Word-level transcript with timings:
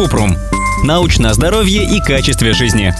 Купрум. 0.00 0.34
Научное 0.82 1.34
здоровье 1.34 1.84
и 1.84 2.00
качестве 2.00 2.54
жизни. 2.54 2.94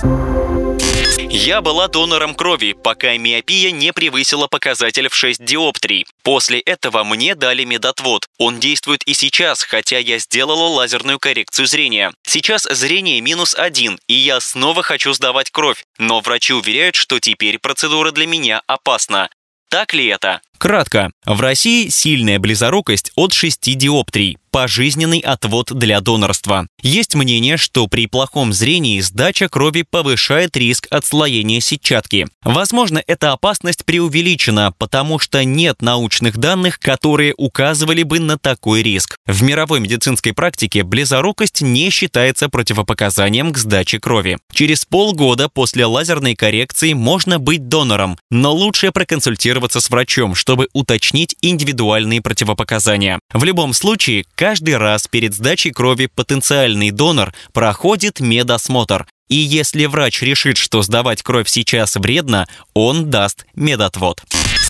Я 1.30 1.62
была 1.62 1.88
донором 1.88 2.34
крови, 2.34 2.74
пока 2.74 3.16
миопия 3.16 3.70
не 3.70 3.94
превысила 3.94 4.48
показатель 4.48 5.08
в 5.08 5.14
6 5.14 5.42
диоптрий. 5.42 6.04
После 6.22 6.60
этого 6.60 7.02
мне 7.04 7.34
дали 7.34 7.64
медотвод. 7.64 8.26
Он 8.36 8.60
действует 8.60 9.02
и 9.04 9.14
сейчас, 9.14 9.62
хотя 9.62 9.96
я 9.96 10.18
сделала 10.18 10.68
лазерную 10.68 11.18
коррекцию 11.18 11.66
зрения. 11.66 12.12
Сейчас 12.22 12.68
зрение 12.70 13.22
минус 13.22 13.54
один, 13.54 13.98
и 14.06 14.12
я 14.12 14.38
снова 14.38 14.82
хочу 14.82 15.14
сдавать 15.14 15.50
кровь. 15.50 15.86
Но 15.96 16.20
врачи 16.20 16.52
уверяют, 16.52 16.96
что 16.96 17.18
теперь 17.18 17.58
процедура 17.58 18.10
для 18.10 18.26
меня 18.26 18.60
опасна. 18.66 19.30
Так 19.70 19.94
ли 19.94 20.06
это? 20.08 20.42
Кратко. 20.60 21.10
В 21.24 21.40
России 21.40 21.88
сильная 21.88 22.38
близорукость 22.38 23.12
от 23.16 23.32
6 23.32 23.78
диоптрий 23.78 24.36
пожизненный 24.50 25.20
отвод 25.20 25.72
для 25.72 26.00
донорства. 26.00 26.66
Есть 26.82 27.14
мнение, 27.14 27.56
что 27.56 27.86
при 27.86 28.06
плохом 28.06 28.52
зрении 28.52 29.00
сдача 29.00 29.48
крови 29.48 29.84
повышает 29.88 30.56
риск 30.56 30.86
отслоения 30.90 31.60
сетчатки. 31.60 32.26
Возможно, 32.42 33.02
эта 33.06 33.32
опасность 33.32 33.84
преувеличена, 33.84 34.72
потому 34.78 35.18
что 35.18 35.44
нет 35.44 35.82
научных 35.82 36.36
данных, 36.38 36.78
которые 36.78 37.34
указывали 37.36 38.02
бы 38.02 38.18
на 38.18 38.38
такой 38.38 38.82
риск. 38.82 39.16
В 39.26 39.42
мировой 39.42 39.80
медицинской 39.80 40.32
практике 40.32 40.82
близорукость 40.82 41.60
не 41.60 41.90
считается 41.90 42.48
противопоказанием 42.48 43.52
к 43.52 43.58
сдаче 43.58 44.00
крови. 44.00 44.38
Через 44.52 44.84
полгода 44.84 45.48
после 45.48 45.86
лазерной 45.86 46.34
коррекции 46.34 46.92
можно 46.92 47.38
быть 47.38 47.68
донором, 47.68 48.18
но 48.30 48.52
лучше 48.52 48.90
проконсультироваться 48.90 49.80
с 49.80 49.90
врачом, 49.90 50.34
чтобы 50.34 50.49
уточнить 50.72 51.36
индивидуальные 51.42 52.20
противопоказания. 52.20 53.18
В 53.32 53.44
любом 53.44 53.72
случае, 53.72 54.24
Каждый 54.40 54.78
раз 54.78 55.06
перед 55.06 55.34
сдачей 55.34 55.70
крови 55.70 56.06
потенциальный 56.06 56.90
донор 56.92 57.34
проходит 57.52 58.20
медосмотр. 58.20 59.06
И 59.28 59.34
если 59.34 59.84
врач 59.84 60.22
решит, 60.22 60.56
что 60.56 60.80
сдавать 60.80 61.22
кровь 61.22 61.46
сейчас 61.46 61.96
вредно, 61.96 62.48
он 62.72 63.10
даст 63.10 63.44
медотвод. 63.54 64.22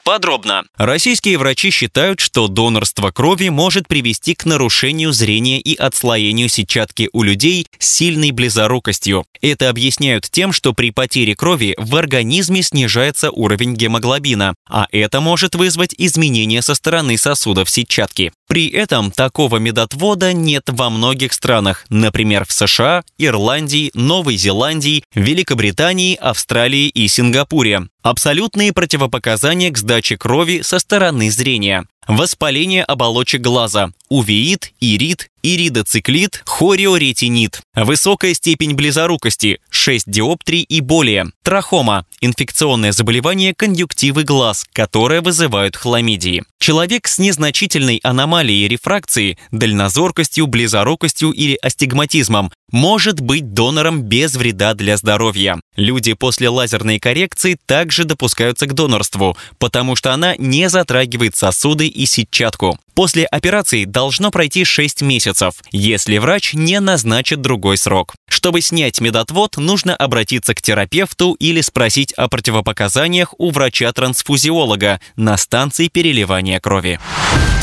Подробно. 0.04 0.64
Российские 0.76 1.38
врачи 1.38 1.70
считают, 1.70 2.20
что 2.20 2.48
донорство 2.48 3.10
крови 3.10 3.48
может 3.48 3.86
привести 3.86 4.34
к 4.34 4.44
нарушению 4.44 5.12
зрения 5.12 5.60
и 5.60 5.74
отслоению 5.76 6.48
сетчатки 6.48 7.08
у 7.12 7.22
людей 7.22 7.66
с 7.78 7.90
сильной 7.90 8.30
близорукостью. 8.30 9.24
Это 9.40 9.68
объясняют 9.68 10.28
тем, 10.30 10.52
что 10.52 10.72
при 10.72 10.90
потере 10.90 11.36
крови 11.36 11.74
в 11.78 11.96
организме 11.96 12.62
снижается 12.62 13.30
уровень 13.30 13.74
гемоглобина, 13.74 14.54
а 14.68 14.86
это 14.90 15.20
может 15.20 15.54
вызвать 15.54 15.94
изменения 15.96 16.62
со 16.62 16.74
стороны 16.74 17.16
сосудов 17.18 17.70
сетчатки. 17.70 18.32
При 18.48 18.68
этом 18.68 19.12
такого 19.12 19.58
медотвода 19.58 20.32
нет 20.32 20.64
во 20.66 20.90
многих 20.90 21.32
странах, 21.32 21.86
например, 21.88 22.44
в 22.44 22.52
США, 22.52 23.04
Ирландии, 23.16 23.92
Новой 23.94 24.36
Зеландии, 24.36 25.04
Великобритании, 25.14 26.16
Австралии 26.16 26.88
и 26.88 27.06
Сингапуре. 27.06 27.82
Абсолютные 28.02 28.72
противопоказания 28.72 29.70
к 29.70 29.76
сдаче 29.76 30.16
крови 30.16 30.62
со 30.62 30.78
стороны 30.78 31.30
зрения. 31.30 31.86
Воспаление 32.06 32.82
оболочек 32.82 33.42
глаза, 33.42 33.92
увеит, 34.08 34.72
ирит, 34.80 35.30
иридоциклит, 35.42 36.42
хориоретинит. 36.44 37.60
Высокая 37.74 38.34
степень 38.34 38.74
близорукости, 38.74 39.60
6 39.70 40.10
диоптрий 40.10 40.62
и 40.62 40.80
более. 40.80 41.26
Трахома– 41.42 42.06
инфекционное 42.20 42.92
заболевание 42.92 43.54
конъюнктивы 43.54 44.24
глаз, 44.24 44.66
которое 44.72 45.20
вызывают 45.20 45.76
хламидии. 45.76 46.44
Человек 46.58 47.08
с 47.08 47.18
незначительной 47.18 48.00
аномалией 48.02 48.68
рефракции, 48.68 49.38
дальнозоркостью, 49.50 50.46
близорукостью 50.46 51.30
или 51.30 51.58
астигматизмом 51.62 52.52
может 52.70 53.20
быть 53.20 53.52
донором 53.52 54.02
без 54.02 54.36
вреда 54.36 54.74
для 54.74 54.96
здоровья. 54.96 55.60
Люди 55.76 56.12
после 56.12 56.48
лазерной 56.48 56.98
коррекции 56.98 57.58
также 57.66 58.04
допускаются 58.04 58.66
к 58.66 58.74
донорству, 58.74 59.36
потому 59.58 59.96
что 59.96 60.12
она 60.12 60.36
не 60.36 60.68
затрагивает 60.68 61.34
сосуды 61.34 61.89
и 61.90 62.06
сетчатку. 62.06 62.78
После 62.94 63.24
операции 63.24 63.84
должно 63.84 64.30
пройти 64.30 64.64
6 64.64 65.02
месяцев, 65.02 65.54
если 65.72 66.18
врач 66.18 66.54
не 66.54 66.80
назначит 66.80 67.40
другой 67.40 67.76
срок. 67.76 68.14
Чтобы 68.28 68.60
снять 68.60 69.00
медотвод, 69.00 69.56
нужно 69.56 69.94
обратиться 69.94 70.54
к 70.54 70.62
терапевту 70.62 71.34
или 71.34 71.60
спросить 71.60 72.12
о 72.14 72.28
противопоказаниях 72.28 73.34
у 73.38 73.50
врача-трансфузиолога 73.50 75.00
на 75.16 75.36
станции 75.36 75.88
переливания 75.88 76.60
крови. 76.60 76.98